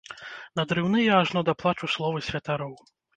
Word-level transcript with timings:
Надрыўныя 0.59 1.17
ажно 1.25 1.43
да 1.49 1.55
плачу 1.65 1.91
словы 1.97 2.23
святароў. 2.29 2.73